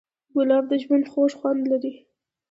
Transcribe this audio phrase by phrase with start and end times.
[0.35, 1.93] ګلاب د ژوند خوږ خوند لري.